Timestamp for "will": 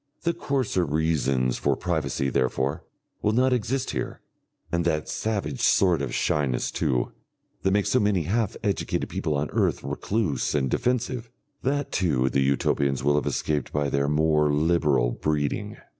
3.21-3.33, 13.03-13.13